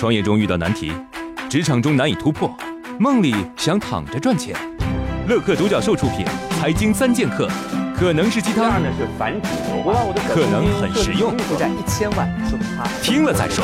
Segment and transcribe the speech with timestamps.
[0.00, 0.90] 创业中遇到难题，
[1.50, 2.50] 职场中难以突破，
[2.98, 4.56] 梦里想躺着赚钱。
[5.28, 6.24] 乐客独角兽出品，
[6.58, 7.46] 《财经三剑客》
[7.94, 9.50] 可能是鸡汤，呢是繁殖
[10.26, 11.36] 可能很实用。
[11.40, 13.62] 负债一千万，说明他听了再说。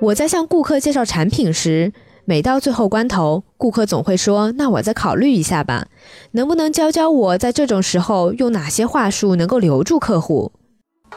[0.00, 1.92] 我在向顾客介绍产品时，
[2.24, 5.88] 每到最后关头，顾客总会说：“那我再考虑一下吧。”
[6.32, 10.52] 能不能教教我，在这种时候用哪些话术能够留住客户？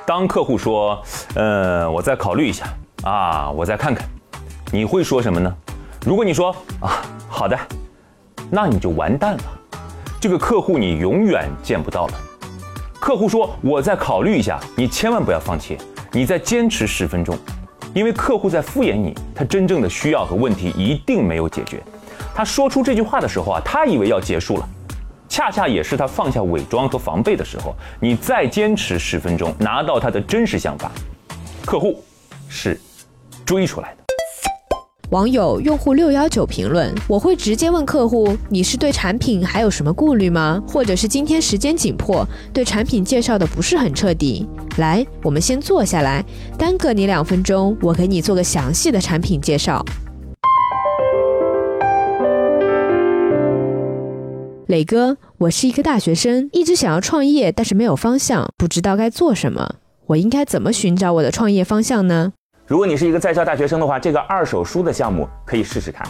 [0.05, 1.01] 当客户说
[1.35, 2.65] ：“呃，我再考虑一下
[3.03, 4.07] 啊，我再看看。”
[4.71, 5.53] 你会说什么呢？
[6.05, 7.57] 如果你说：“啊，好的。”
[8.51, 9.43] 那你就完蛋了，
[10.19, 12.13] 这个客户你永远见不到了。
[12.99, 15.77] 客户说：“我再考虑一下。”你千万不要放弃，
[16.11, 17.37] 你再坚持十分钟，
[17.93, 21.81] 因为客户在敷衍你，他真正的需要和问题一定没有解决。
[22.33, 24.67] 他说出这句话的时候啊，他以为要结束了，
[25.27, 27.75] 恰恰也是他放下伪装和防备的时候。
[27.99, 30.91] 你再坚持十分钟，拿到他的真实想法，
[31.65, 32.03] 客户
[32.47, 32.79] 是
[33.49, 34.03] 追出来的。
[35.09, 40.61] 网友用户六幺九评论：我会直接问客户，你是对产品还有什么顾虑吗？
[40.67, 44.47] 或者是今天时间紧迫，对产品介绍的不是很彻底？
[44.77, 46.23] 来，我们先坐下来，
[46.59, 49.83] 耽搁你两分钟，我给你做个详细的产品介绍。
[54.67, 62.33] 磊哥，我是一个大学生，一直想要创业，但是没有方向，不知道该做什么，我应该怎么寻找我的创业方向呢？
[62.69, 66.05] 如果你是一个在校大学生的话，这个二手书的项目可以试试看。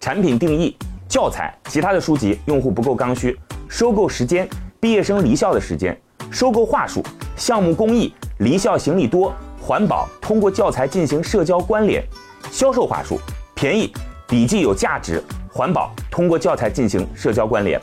[0.00, 0.76] 产品定义、
[1.08, 3.30] 教材、其他的书籍，用户不够刚需；
[3.68, 4.48] 收购时间、
[4.80, 5.94] 毕业生离校的时间；
[6.28, 7.00] 收购话术、
[7.36, 12.02] 项目公益、离校行李多、环保，通过教材进行社交关联；
[12.50, 13.20] 销售话术、
[13.54, 13.92] 便宜、
[14.26, 17.78] 笔记有价值、环保，通过教材进行社交关联；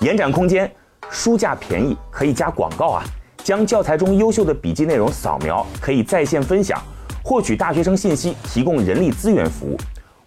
[0.00, 0.68] 延展空间，
[1.10, 3.04] 书价便宜可以加广告啊，
[3.44, 6.76] 将教材中优秀的笔记内容扫描，可以在线分享。
[7.28, 9.76] 获取大学生信息，提供人力资源服务，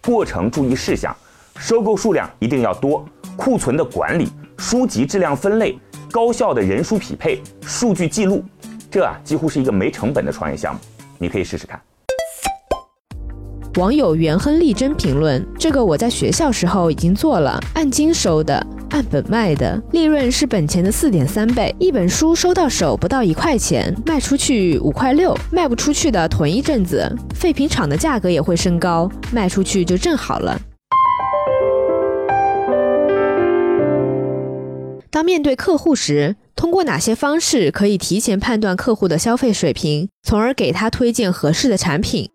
[0.00, 1.12] 过程注意事项，
[1.56, 5.76] 收购数量一定要多，库存的管理，书籍质量分类，
[6.12, 8.44] 高效的人数匹配，数据记录，
[8.88, 10.80] 这啊几乎是一个没成本的创业项目，
[11.18, 11.82] 你可以试试看。
[13.76, 18.66] 网友元亨利真评论：这个我在学校时候已经做了，按斤收的。
[18.90, 21.74] 按本卖的，利润是本钱的四点三倍。
[21.78, 30.60] 一本书收到手不到一块钱，卖出去五块六，卖不出去的囤一阵子，废品厂的价格也会升高，卖出去就正好了。
[35.10, 42.28] 当面对客户时，通过哪些方式可以提前判断客户的消费水平，从而给他推荐合适的产品？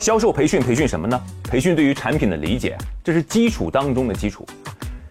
[0.00, 1.20] 销售培训培训什么呢？
[1.44, 4.46] 培训对于产品的理解，这是基础当中的基础。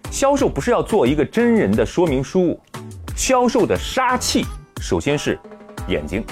[0.09, 2.59] 销售不是要做一个真人的说明书，
[3.16, 4.44] 销售的杀气
[4.81, 5.39] 首先是
[5.88, 6.25] 眼睛。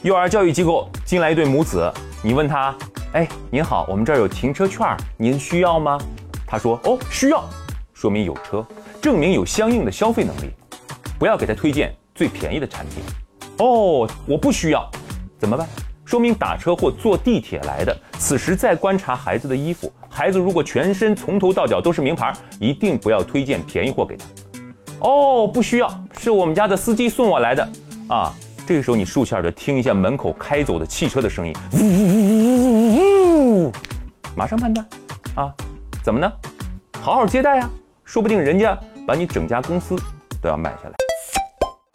[0.00, 1.92] 幼儿教育机构进来一对母子，
[2.22, 2.74] 你问他
[3.12, 6.00] ：“哎，您好，我们这儿有停车券，您需要吗？”
[6.48, 7.44] 他说：“哦，需要。”
[7.92, 8.66] 说明有车，
[9.02, 10.50] 证明有相应的消费能力。
[11.18, 13.04] 不要给他推荐最便宜的产品。
[13.58, 14.90] 哦，我不需要，
[15.38, 15.68] 怎么办？
[16.06, 17.94] 说明打车或坐地铁来的。
[18.18, 24.24] 此时再观察孩子的衣服，孩子如果全身从头到脚都是名牌，一定不要推荐便宜货给他。
[25.00, 27.68] 哦，不需要，是我们家的司机送我来的。
[28.08, 28.32] 啊，
[28.66, 33.72] 这个时候你竖起耳朵听一下门口开走的汽车的声音，呜呜呜呜呜，
[34.36, 34.86] 马上判断。
[35.34, 35.52] 啊，
[36.02, 36.32] 怎么呢？
[37.02, 37.68] 好好接待啊，
[38.04, 39.96] 说不定人家把你整家公司
[40.40, 40.94] 都要买下来。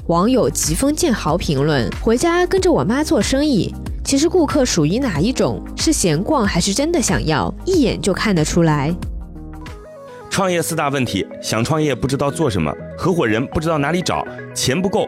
[0.07, 3.73] 网友疾风剑豪评论：回家跟着我妈做生意。
[4.03, 5.63] 其实顾客属于哪一种？
[5.77, 7.53] 是闲逛还是真的想要？
[7.65, 8.93] 一眼就看得出来。
[10.29, 15.07] 创业四大问题：想创业不知道做什么，合伙人不知道哪里找，钱不够